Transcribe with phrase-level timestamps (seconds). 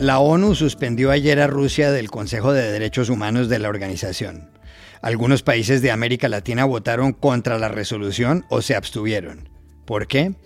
[0.00, 4.50] La ONU suspendió ayer a Rusia del Consejo de Derechos Humanos de la organización.
[5.02, 9.50] Algunos países de América Latina votaron contra la resolución o se abstuvieron.
[9.84, 10.36] ¿Por qué?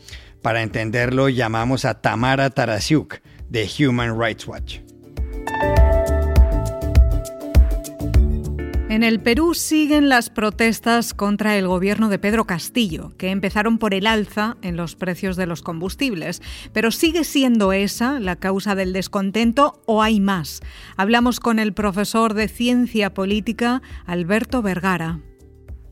[0.43, 4.81] Para entenderlo llamamos a Tamara Tarasiuk de Human Rights Watch.
[8.95, 13.93] En el Perú siguen las protestas contra el gobierno de Pedro Castillo, que empezaron por
[13.93, 16.41] el alza en los precios de los combustibles.
[16.73, 20.61] Pero ¿sigue siendo esa la causa del descontento o hay más?
[20.97, 25.19] Hablamos con el profesor de Ciencia Política, Alberto Vergara.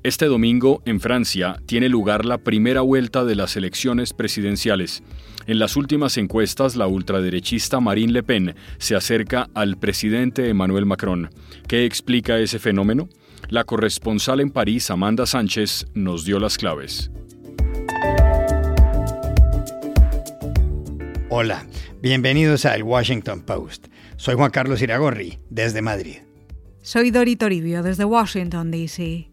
[0.05, 5.05] Este domingo, en Francia, tiene lugar la primera vuelta de las elecciones presidenciales.
[5.47, 11.31] En las últimas encuestas, la ultraderechista Marine Le Pen se acerca al presidente Emmanuel Macron.
[11.69, 13.09] ¿Qué explica ese fenómeno?
[13.49, 17.13] La corresponsal en París, Amanda Sánchez, nos dio las claves.
[21.29, 21.65] Hola,
[22.01, 23.87] bienvenidos al Washington Post.
[24.17, 26.17] Soy Juan Carlos Iragorri, desde Madrid.
[26.81, 29.32] Soy Dori Toribio, desde Washington, D.C.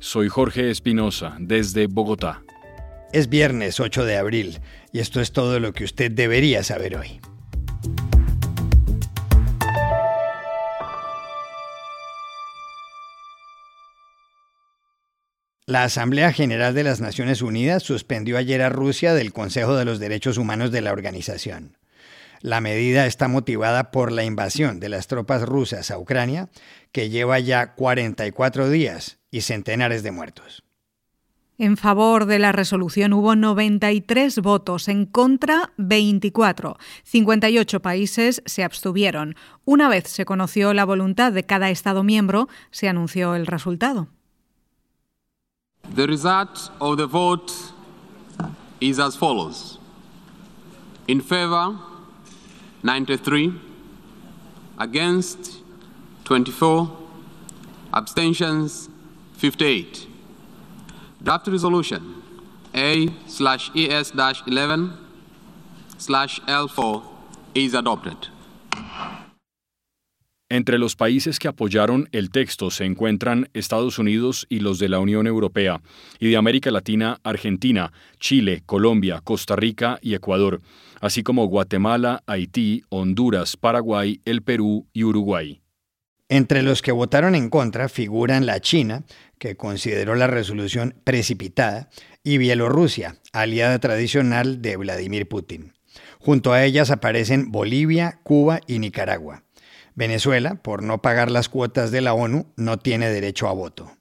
[0.00, 2.44] Soy Jorge Espinosa, desde Bogotá.
[3.12, 4.60] Es viernes 8 de abril
[4.92, 7.20] y esto es todo lo que usted debería saber hoy.
[15.66, 19.98] La Asamblea General de las Naciones Unidas suspendió ayer a Rusia del Consejo de los
[19.98, 21.76] Derechos Humanos de la organización.
[22.40, 26.50] La medida está motivada por la invasión de las tropas rusas a Ucrania,
[26.92, 30.64] que lleva ya 44 días y centenares de muertos.
[31.60, 36.78] En favor de la resolución hubo 93 votos, en contra 24.
[37.02, 39.34] 58 países se abstuvieron.
[39.64, 44.06] Una vez se conoció la voluntad de cada Estado miembro, se anunció el resultado.
[45.96, 47.52] The result of the vote
[48.78, 49.80] is as follows.
[51.08, 51.74] In favor
[52.84, 53.52] 93,
[54.78, 55.62] against
[56.24, 56.88] 24,
[57.92, 58.90] abstentions
[59.38, 60.08] 58.
[61.20, 62.22] Draft resolution
[62.74, 64.92] A slash ES 11
[65.98, 67.02] slash L4
[67.54, 68.16] is adopted.
[70.50, 74.98] Entre los países que apoyaron el texto se encuentran Estados Unidos y los de la
[74.98, 75.82] Unión Europea,
[76.18, 80.62] y de América Latina, Argentina, Chile, Colombia, Costa Rica y Ecuador,
[81.02, 85.60] así como Guatemala, Haití, Honduras, Paraguay, el Perú y Uruguay.
[86.28, 89.04] Entre los que votaron en contra figuran la China,
[89.38, 91.88] que consideró la resolución precipitada,
[92.22, 95.72] y Bielorrusia, aliada tradicional de Vladimir Putin.
[96.18, 99.44] Junto a ellas aparecen Bolivia, Cuba y Nicaragua.
[99.94, 103.97] Venezuela, por no pagar las cuotas de la ONU, no tiene derecho a voto.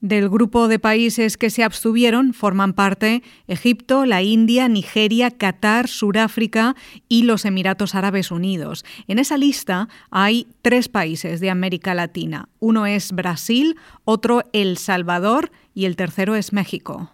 [0.00, 6.74] Del grupo de países que se abstuvieron forman parte Egipto, la India, Nigeria, Qatar, Sudáfrica
[7.06, 8.86] y los Emiratos Árabes Unidos.
[9.08, 12.48] En esa lista hay tres países de América Latina.
[12.60, 17.10] Uno es Brasil, otro El Salvador y el tercero es México.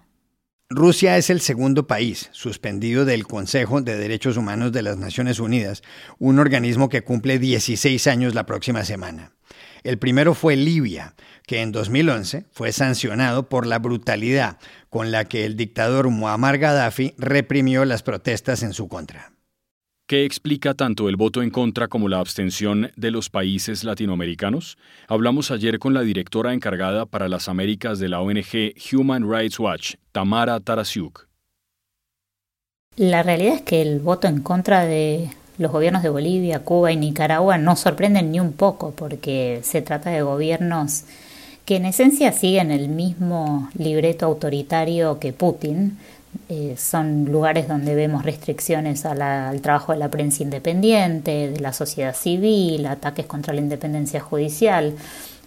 [0.68, 5.82] Rusia es el segundo país suspendido del Consejo de Derechos Humanos de las Naciones Unidas,
[6.18, 9.32] un organismo que cumple 16 años la próxima semana.
[9.84, 11.14] El primero fue Libia,
[11.46, 14.58] que en 2011 fue sancionado por la brutalidad
[14.90, 19.32] con la que el dictador Muammar Gaddafi reprimió las protestas en su contra.
[20.08, 24.78] ¿Qué explica tanto el voto en contra como la abstención de los países latinoamericanos?
[25.08, 29.94] Hablamos ayer con la directora encargada para las Américas de la ONG Human Rights Watch,
[30.12, 31.26] Tamara Tarasiuk.
[32.96, 36.96] La realidad es que el voto en contra de los gobiernos de Bolivia, Cuba y
[36.96, 41.04] Nicaragua no sorprenden ni un poco porque se trata de gobiernos
[41.66, 45.98] que en esencia siguen el mismo libreto autoritario que Putin.
[46.48, 52.14] Eh, son lugares donde vemos restricciones al trabajo de la prensa independiente, de la sociedad
[52.14, 54.94] civil, ataques contra la independencia judicial.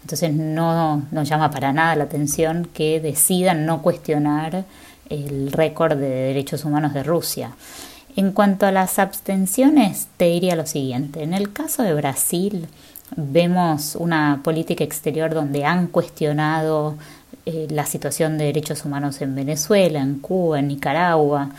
[0.01, 4.65] Entonces no nos llama para nada la atención que decidan no cuestionar
[5.09, 7.51] el récord de derechos humanos de Rusia.
[8.17, 11.23] En cuanto a las abstenciones, te diría lo siguiente.
[11.23, 12.67] En el caso de Brasil,
[13.15, 16.95] vemos una política exterior donde han cuestionado
[17.45, 21.49] eh, la situación de derechos humanos en Venezuela, en Cuba, en Nicaragua,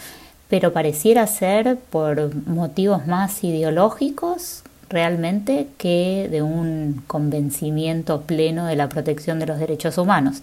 [0.49, 8.89] pero pareciera ser por motivos más ideológicos realmente que de un convencimiento pleno de la
[8.89, 10.43] protección de los derechos humanos.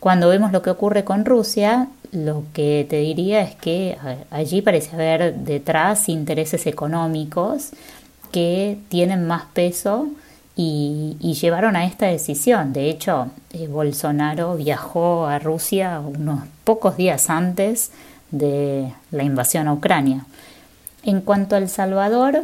[0.00, 3.96] Cuando vemos lo que ocurre con Rusia, lo que te diría es que
[4.30, 7.70] allí parece haber detrás intereses económicos
[8.32, 10.08] que tienen más peso
[10.56, 12.72] y, llevaron a esta decisión.
[12.72, 17.92] De hecho, eh, Bolsonaro viajó a Rusia unos pocos días antes
[18.30, 20.24] de la invasión a Ucrania.
[21.02, 22.42] En cuanto a El Salvador,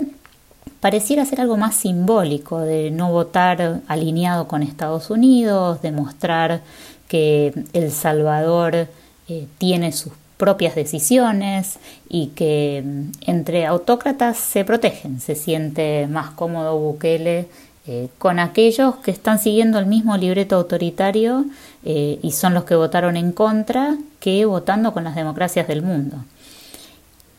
[0.81, 6.61] pareciera ser algo más simbólico de no votar alineado con Estados Unidos, de mostrar
[7.09, 8.89] que El Salvador
[9.29, 16.31] eh, tiene sus propias decisiones y que mm, entre autócratas se protegen, se siente más
[16.31, 17.49] cómodo Bukele
[17.87, 21.45] eh, con aquellos que están siguiendo el mismo libreto autoritario
[21.85, 26.19] eh, y son los que votaron en contra que votando con las democracias del mundo.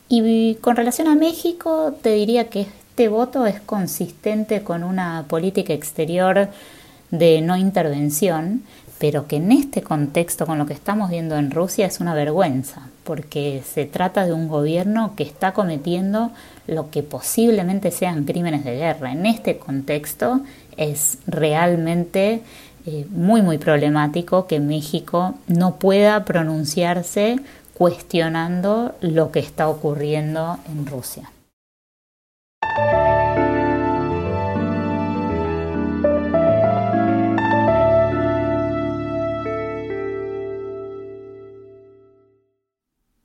[0.09, 5.73] Y con relación a México, te diría que este voto es consistente con una política
[5.73, 6.49] exterior
[7.09, 8.63] de no intervención,
[9.03, 12.87] pero que en este contexto con lo que estamos viendo en Rusia es una vergüenza,
[13.03, 16.31] porque se trata de un gobierno que está cometiendo
[16.67, 19.11] lo que posiblemente sean crímenes de guerra.
[19.11, 20.39] En este contexto
[20.77, 22.43] es realmente
[22.85, 27.41] eh, muy, muy problemático que México no pueda pronunciarse
[27.73, 31.32] cuestionando lo que está ocurriendo en Rusia.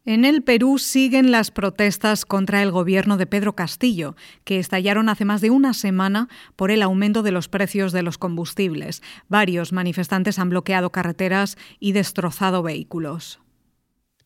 [0.08, 5.26] En el Perú siguen las protestas contra el gobierno de Pedro Castillo, que estallaron hace
[5.26, 9.02] más de una semana por el aumento de los precios de los combustibles.
[9.28, 13.38] Varios manifestantes han bloqueado carreteras y destrozado vehículos.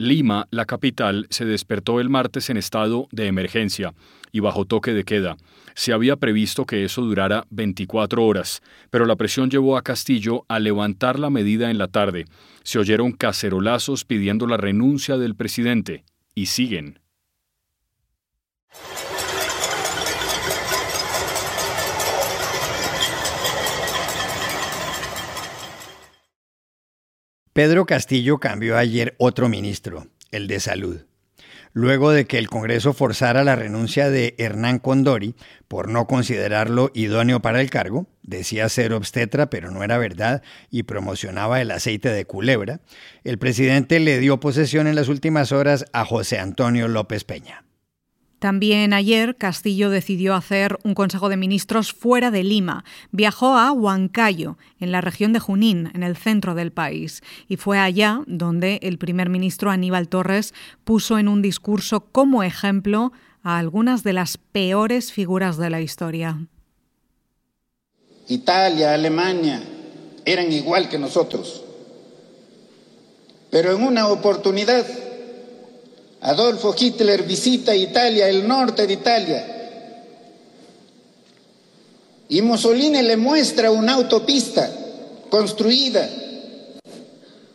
[0.02, 3.94] Lima, la capital, se despertó el martes en estado de emergencia
[4.32, 5.36] y bajo toque de queda.
[5.74, 10.58] Se había previsto que eso durara 24 horas, pero la presión llevó a Castillo a
[10.58, 12.24] levantar la medida en la tarde.
[12.64, 16.02] Se oyeron cacerolazos pidiendo la renuncia del presidente,
[16.34, 16.98] y siguen.
[27.52, 31.02] Pedro Castillo cambió ayer otro ministro, el de Salud
[31.72, 35.34] luego de que el Congreso forzara la renuncia de Hernán Condori
[35.68, 40.84] por no considerarlo idóneo para el cargo, decía ser obstetra pero no era verdad y
[40.84, 42.80] promocionaba el aceite de culebra,
[43.24, 47.64] el presidente le dio posesión en las últimas horas a José Antonio López Peña.
[48.42, 52.84] También ayer Castillo decidió hacer un Consejo de Ministros fuera de Lima.
[53.12, 57.78] Viajó a Huancayo, en la región de Junín, en el centro del país, y fue
[57.78, 63.12] allá donde el primer ministro Aníbal Torres puso en un discurso como ejemplo
[63.44, 66.44] a algunas de las peores figuras de la historia.
[68.26, 69.62] Italia, Alemania
[70.24, 71.62] eran igual que nosotros,
[73.52, 74.84] pero en una oportunidad
[76.22, 79.46] Adolfo Hitler visita Italia, el norte de Italia,
[82.28, 84.70] y Mussolini le muestra una autopista
[85.28, 86.08] construida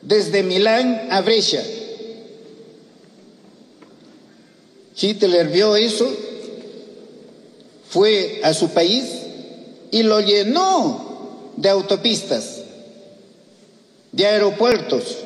[0.01, 1.63] desde Milán a Brescia.
[4.99, 6.13] Hitler vio eso,
[7.89, 9.05] fue a su país
[9.91, 12.63] y lo llenó de autopistas,
[14.11, 15.19] de aeropuertos,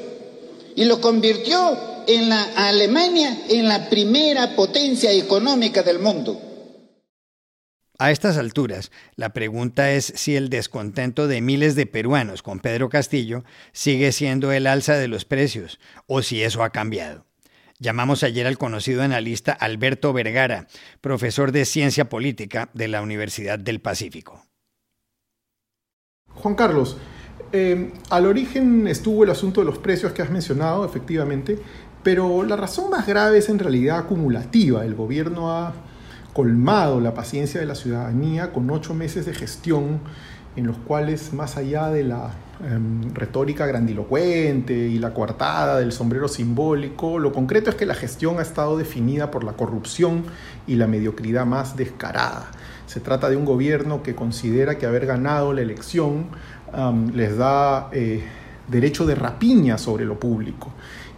[0.75, 6.39] y lo convirtió en la Alemania en la primera potencia económica del mundo.
[8.01, 12.89] A estas alturas, la pregunta es si el descontento de miles de peruanos con Pedro
[12.89, 13.43] Castillo
[13.73, 17.27] sigue siendo el alza de los precios o si eso ha cambiado.
[17.77, 20.67] Llamamos ayer al conocido analista Alberto Vergara,
[20.99, 24.45] profesor de Ciencia Política de la Universidad del Pacífico.
[26.33, 26.97] Juan Carlos,
[27.53, 31.59] eh, al origen estuvo el asunto de los precios que has mencionado, efectivamente,
[32.03, 34.85] pero la razón más grave es en realidad acumulativa.
[34.85, 35.73] El gobierno ha
[36.33, 39.99] colmado la paciencia de la ciudadanía con ocho meses de gestión
[40.55, 42.31] en los cuales, más allá de la
[42.65, 48.39] em, retórica grandilocuente y la coartada del sombrero simbólico, lo concreto es que la gestión
[48.39, 50.23] ha estado definida por la corrupción
[50.67, 52.51] y la mediocridad más descarada.
[52.85, 56.25] Se trata de un gobierno que considera que haber ganado la elección
[57.13, 58.23] les da eh,
[58.67, 60.71] derecho de rapiña sobre lo público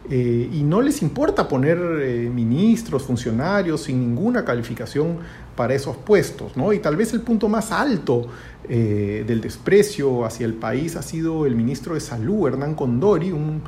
[0.10, 5.18] eh, y no les importa poner eh, ministros, funcionarios sin ninguna calificación
[5.56, 6.58] para esos puestos.
[6.58, 6.74] ¿no?
[6.74, 8.28] Y tal vez el punto más alto
[8.68, 13.62] eh, del desprecio hacia el país ha sido el ministro de Salud, Hernán Condori, un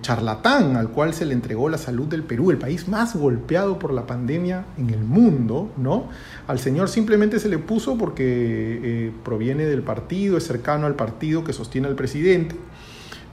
[0.00, 3.92] charlatán al cual se le entregó la salud del Perú, el país más golpeado por
[3.92, 5.70] la pandemia en el mundo.
[5.76, 6.08] ¿no?
[6.46, 11.52] Al señor simplemente se le puso porque proviene del partido, es cercano al partido que
[11.52, 12.56] sostiene al presidente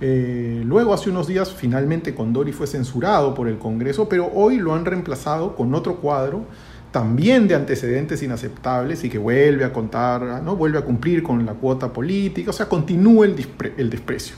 [0.02, 4.74] eh, luego, hace unos días, finalmente Condori fue censurado por el Congreso, pero hoy lo
[4.74, 6.46] han reemplazado con otro cuadro
[6.92, 10.56] también de antecedentes inaceptables y que vuelve a contar, ¿no?
[10.56, 14.36] vuelve a cumplir con la cuota política, o sea, continúa el, desprecio.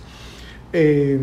[0.71, 1.19] Eh,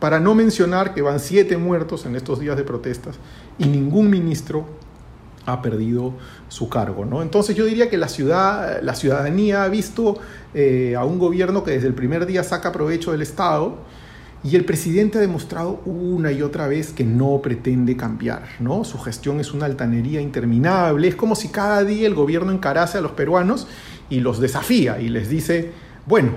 [0.00, 3.18] para no mencionar que van siete muertos en estos días de protestas
[3.56, 4.66] y ningún ministro
[5.46, 6.14] ha perdido
[6.48, 7.04] su cargo.
[7.04, 7.22] ¿no?
[7.22, 10.18] Entonces yo diría que la, ciudad, la ciudadanía ha visto
[10.54, 13.78] eh, a un gobierno que desde el primer día saca provecho del Estado
[14.42, 18.42] y el presidente ha demostrado una y otra vez que no pretende cambiar.
[18.60, 18.84] ¿no?
[18.84, 23.00] Su gestión es una altanería interminable, es como si cada día el gobierno encarase a
[23.00, 23.66] los peruanos
[24.10, 25.72] y los desafía y les dice,
[26.06, 26.32] bueno,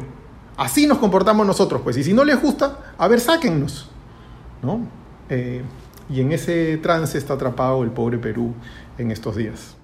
[0.56, 3.90] así nos comportamos nosotros, pues, y si no les gusta, a ver, sáquennos.
[4.64, 4.88] ¿no?
[5.30, 5.62] Eh,
[6.10, 8.54] y en ese trance está atrapado el pobre Perú
[8.98, 9.78] en estos días.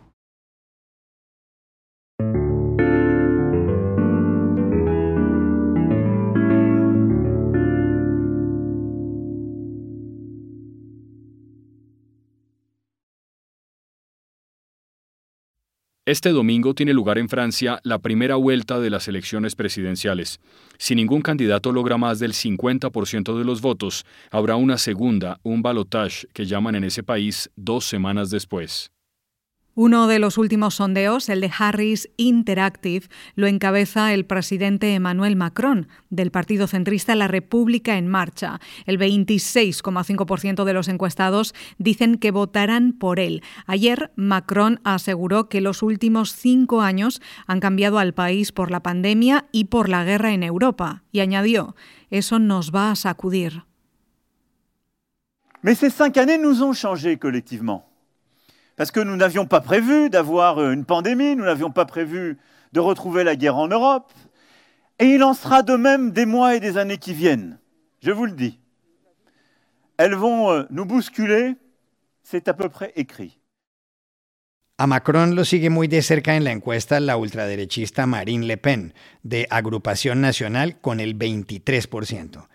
[16.05, 20.41] Este domingo tiene lugar en Francia la primera vuelta de las elecciones presidenciales.
[20.77, 26.27] Si ningún candidato logra más del 50% de los votos, habrá una segunda, un balotage,
[26.34, 28.92] que llaman en ese país dos semanas después.
[29.75, 35.87] Uno de los últimos sondeos, el de Harris Interactive, lo encabeza el presidente Emmanuel Macron,
[36.11, 38.59] del partido centrista La República en Marcha.
[38.85, 43.41] El 26,5% de los encuestados dicen que votarán por él.
[43.65, 49.47] Ayer, Macron aseguró que los últimos cinco años han cambiado al país por la pandemia
[49.51, 51.01] y por la guerra en Europa.
[51.11, 51.75] Y añadió,
[52.11, 53.63] eso nos va a sacudir.
[58.75, 62.37] Parce que nous n'avions pas prévu d'avoir euh, une pandémie, nous n'avions pas prévu
[62.71, 64.11] de retrouver la guerre en Europe,
[64.99, 67.59] et il en sera de même des mois et des années qui viennent,
[68.01, 68.59] je vous le dis.
[69.97, 71.55] Elles vont euh, nous bousculer,
[72.23, 73.39] c'est à peu près écrit.
[74.79, 78.93] A Macron lo sigue muy de cerca en la encuesta la ultraderechista Marine Le Pen,
[79.21, 82.47] de Agrupación Nacional, con el 23%.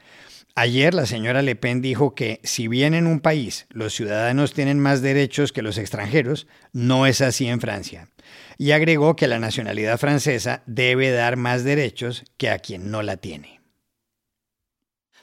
[0.60, 4.80] Ayer la señora Le Pen dijo que si bien en un país los ciudadanos tienen
[4.80, 8.08] más derechos que los extranjeros, no es así en Francia.
[8.56, 13.18] Y agregó que la nacionalidad francesa debe dar más derechos que a quien no la
[13.18, 13.57] tiene.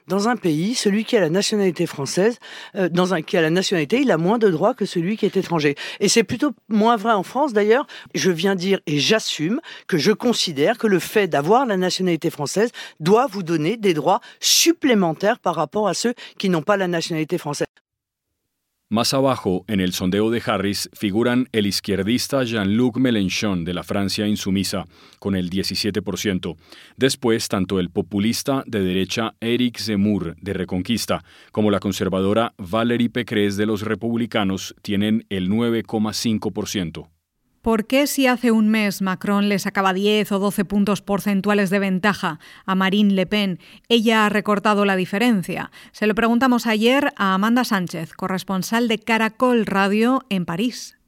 [0.08, 2.40] Dans un pays, celui qui a la nationalité française,
[2.76, 5.26] euh, dans un, qui a la nationalité, il a moins de droits que celui qui
[5.26, 5.76] est étranger.
[6.00, 7.88] Et c'est plutôt moins vrai en France d'ailleurs.
[8.14, 12.72] Je viens dire et j'assume que je considère que le fait d'avoir la nationalité française
[13.00, 17.38] doit vous donner des droits supplémentaires par rapport à ceux qui n'ont pas la nationalité
[17.38, 17.68] française.
[18.88, 24.28] Más abajo, en el sondeo de Harris, figuran el izquierdista Jean-Luc Mélenchon de la Francia
[24.28, 24.86] insumisa,
[25.18, 26.56] con el 17%.
[26.96, 33.58] Después, tanto el populista de derecha Éric Zemmour de Reconquista como la conservadora Valérie Pécresse
[33.58, 37.15] de los Republicanos tienen el 9,5%.
[37.66, 41.80] ¿Por qué si hace un mes Macron le sacaba 10 o 12 puntos porcentuales de
[41.80, 43.58] ventaja a Marine Le Pen,
[43.90, 45.72] ella ha recortado la diferencia?
[45.92, 51.00] Se lo preguntamos ayer a Amanda Sánchez, corresponsal de Caracol Radio en París.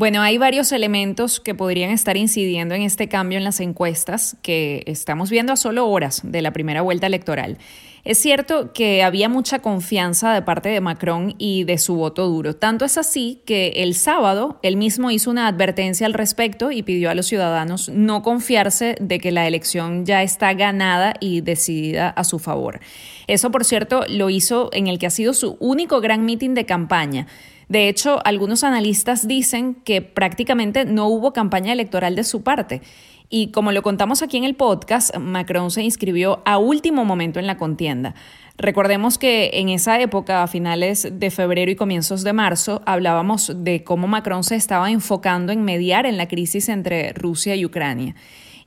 [0.00, 4.82] Bueno, hay varios elementos que podrían estar incidiendo en este cambio en las encuestas que
[4.86, 7.58] estamos viendo a solo horas de la primera vuelta electoral.
[8.02, 12.56] Es cierto que había mucha confianza de parte de Macron y de su voto duro.
[12.56, 17.10] Tanto es así que el sábado él mismo hizo una advertencia al respecto y pidió
[17.10, 22.24] a los ciudadanos no confiarse de que la elección ya está ganada y decidida a
[22.24, 22.80] su favor.
[23.26, 26.64] Eso, por cierto, lo hizo en el que ha sido su único gran mitin de
[26.64, 27.26] campaña.
[27.70, 32.82] De hecho, algunos analistas dicen que prácticamente no hubo campaña electoral de su parte.
[33.28, 37.46] Y como lo contamos aquí en el podcast, Macron se inscribió a último momento en
[37.46, 38.16] la contienda.
[38.58, 43.84] Recordemos que en esa época, a finales de febrero y comienzos de marzo, hablábamos de
[43.84, 48.16] cómo Macron se estaba enfocando en mediar en la crisis entre Rusia y Ucrania.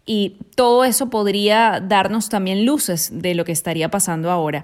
[0.05, 4.63] Y todo eso podría darnos también luces de lo que estaría pasando ahora.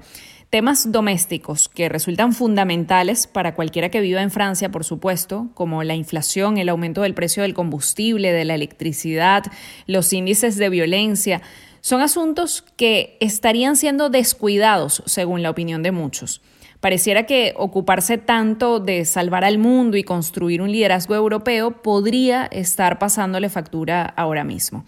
[0.49, 5.93] Temas domésticos que resultan fundamentales para cualquiera que viva en Francia, por supuesto, como la
[5.93, 9.43] inflación, el aumento del precio del combustible, de la electricidad,
[9.85, 11.43] los índices de violencia,
[11.81, 16.41] son asuntos que estarían siendo descuidados, según la opinión de muchos.
[16.79, 22.97] Pareciera que ocuparse tanto de salvar al mundo y construir un liderazgo europeo podría estar
[22.97, 24.83] pasándole factura ahora mismo.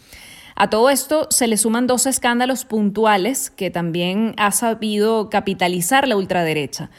[0.61, 6.15] A todo esto se le suman dos escándalos puntuales que también ha sabido capitalizar la
[6.15, 6.91] ultraderecha.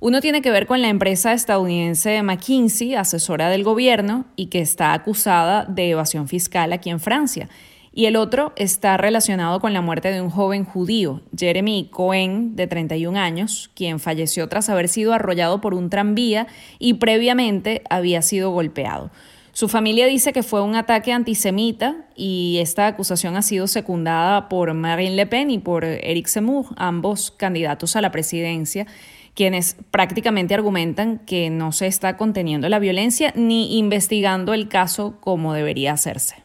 [0.00, 4.94] Uno tiene que ver con la empresa estadounidense McKinsey, asesora del gobierno, y que está
[4.94, 7.50] acusada de evasión fiscal aquí en Francia.
[7.92, 12.68] Y el otro está relacionado con la muerte de un joven judío, Jeremy Cohen, de
[12.68, 16.46] 31 años, quien falleció tras haber sido arrollado por un tranvía
[16.78, 19.10] y previamente había sido golpeado.
[19.52, 24.72] Su familia dice que fue un ataque antisemita y esta acusación ha sido secundada por
[24.74, 28.86] Marine Le Pen y por Eric Zemmour, ambos candidatos a la presidencia,
[29.34, 35.52] quienes prácticamente argumentan que no se está conteniendo la violencia ni investigando el caso como
[35.52, 36.44] debería hacerse.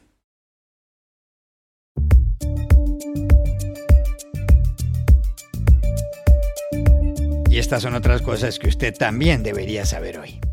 [7.49, 10.44] Y estas son otras cosas que usted también debería saber hoy.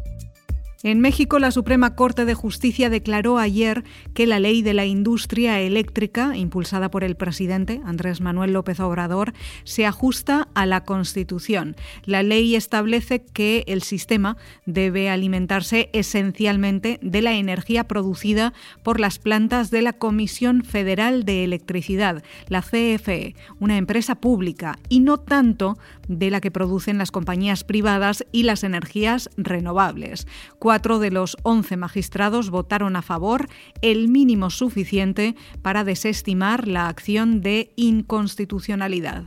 [0.84, 3.84] En México, la Suprema Corte de Justicia declaró ayer
[4.14, 9.32] que la ley de la industria eléctrica, impulsada por el presidente Andrés Manuel López Obrador,
[9.62, 11.76] se ajusta a la Constitución.
[12.04, 14.36] La ley establece que el sistema
[14.66, 21.44] debe alimentarse esencialmente de la energía producida por las plantas de la Comisión Federal de
[21.44, 27.62] Electricidad, la CFE, una empresa pública, y no tanto de la que producen las compañías
[27.62, 30.26] privadas y las energías renovables.
[30.72, 33.46] Cuatro de los once magistrados votaron a favor,
[33.82, 39.22] el mínimo suficiente para desestimar la acción de inconstitucionalidad.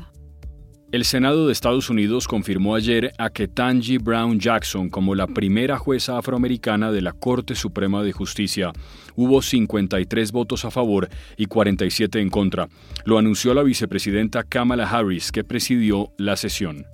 [0.91, 6.17] El Senado de Estados Unidos confirmó ayer a Ketanji Brown Jackson como la primera jueza
[6.17, 8.73] afroamericana de la Corte Suprema de Justicia.
[9.15, 12.69] Hubo 53 votos a favor y 47 en contra.
[13.03, 16.87] Lo anunció la vicepresidenta Kamala Harris, que presidió la sesión.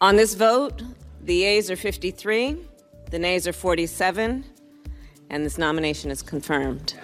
[0.00, 0.82] On this vote,
[1.24, 2.56] the are 53,
[3.10, 4.44] the nays are 47,
[5.30, 6.94] and this nomination is confirmed.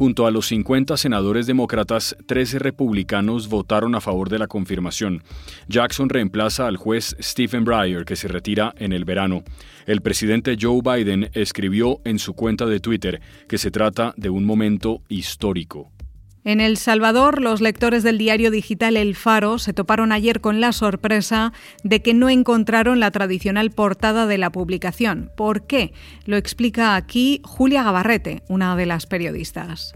[0.00, 5.22] Junto a los 50 senadores demócratas, 13 republicanos votaron a favor de la confirmación.
[5.68, 9.44] Jackson reemplaza al juez Stephen Breyer, que se retira en el verano.
[9.84, 14.46] El presidente Joe Biden escribió en su cuenta de Twitter que se trata de un
[14.46, 15.92] momento histórico.
[16.42, 20.72] En El Salvador, los lectores del diario digital El Faro se toparon ayer con la
[20.72, 21.52] sorpresa
[21.84, 25.30] de que no encontraron la tradicional portada de la publicación.
[25.36, 25.92] ¿Por qué?
[26.24, 29.92] Lo explica aquí Julia Gabarrete, una de las periodistas.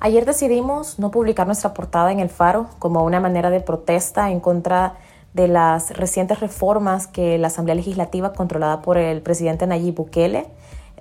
[0.00, 4.40] Ayer decidimos no publicar nuestra portada en El Faro como una manera de protesta en
[4.40, 4.96] contra
[5.32, 10.48] de las recientes reformas que la Asamblea Legislativa, controlada por el presidente Nayib Bukele,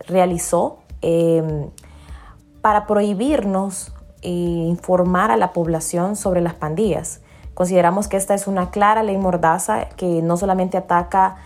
[0.05, 1.41] realizó eh,
[2.61, 7.21] para prohibirnos e informar a la población sobre las pandillas.
[7.53, 11.37] Consideramos que esta es una clara ley mordaza que no solamente ataca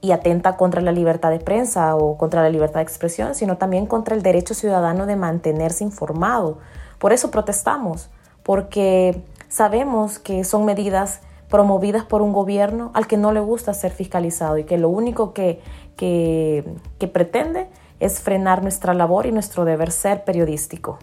[0.00, 3.86] y atenta contra la libertad de prensa o contra la libertad de expresión, sino también
[3.86, 6.58] contra el derecho ciudadano de mantenerse informado.
[6.98, 8.10] Por eso protestamos,
[8.42, 13.92] porque sabemos que son medidas promovidas por un gobierno al que no le gusta ser
[13.92, 15.60] fiscalizado y que lo único que,
[15.96, 16.64] que,
[16.98, 17.68] que pretende
[18.00, 20.98] es frenar nuestra labor y nuestro deber ser periodístico.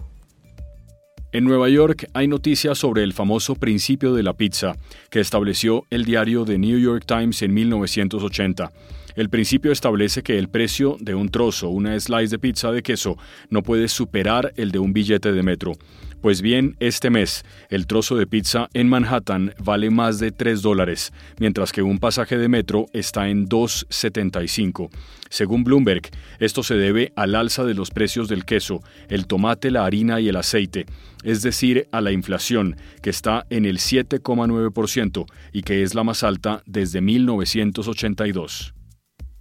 [1.32, 4.74] En Nueva York hay noticias sobre el famoso principio de la pizza
[5.10, 8.72] que estableció el diario The New York Times en 1980.
[9.14, 13.16] El principio establece que el precio de un trozo, una slice de pizza de queso,
[13.48, 15.74] no puede superar el de un billete de metro.
[16.20, 21.14] Pues bien, este mes, el trozo de pizza en Manhattan vale más de 3 dólares,
[21.38, 24.90] mientras que un pasaje de metro está en 2,75.
[25.30, 29.86] Según Bloomberg, esto se debe al alza de los precios del queso, el tomate, la
[29.86, 30.84] harina y el aceite,
[31.24, 36.22] es decir, a la inflación, que está en el 7,9% y que es la más
[36.22, 38.74] alta desde 1982.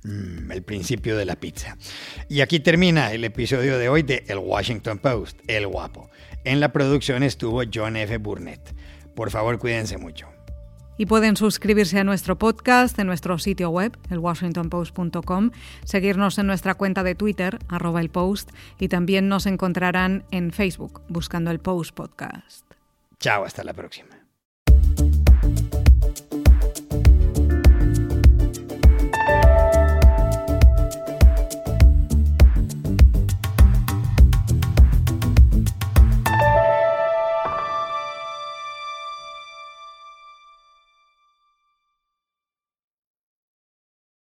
[0.04, 1.76] Mm, el principio de la pizza.
[2.30, 6.10] Y aquí termina el episodio de hoy de El Washington Post, El Guapo.
[6.44, 8.18] En la producción estuvo John F.
[8.18, 8.74] Burnett.
[9.16, 10.28] Por favor, cuídense mucho.
[10.98, 15.52] Y pueden suscribirse a nuestro podcast en nuestro sitio web, elwashingtonpost.com,
[15.86, 21.02] seguirnos en nuestra cuenta de Twitter, arroba el post, y también nos encontrarán en Facebook
[21.08, 22.66] buscando el Post Podcast.
[23.20, 24.19] Chao, hasta la próxima.